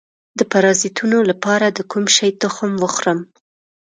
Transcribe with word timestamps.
د 0.39 0.41
پرازیتونو 0.51 1.17
لپاره 1.29 1.65
د 1.69 1.79
کوم 1.91 2.05
شي 2.15 2.29
تخم 2.43 2.71
وخورم؟ 2.83 3.19